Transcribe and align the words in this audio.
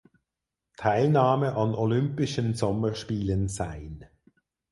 Teilnahme 0.77 1.53
an 1.55 1.75
Olympischen 1.75 2.55
Sommerspielen 2.55 3.49
sein. 3.49 4.07